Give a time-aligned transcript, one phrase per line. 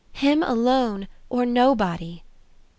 [0.13, 2.23] "Him alone or nobody."